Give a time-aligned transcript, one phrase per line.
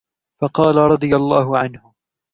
[0.41, 1.93] فَقَالَ رَضِيَ اللَّهُ عَنْهُ